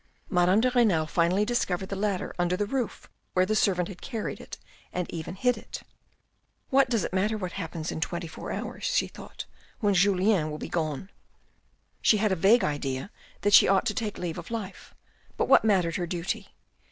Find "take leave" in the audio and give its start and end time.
13.93-14.39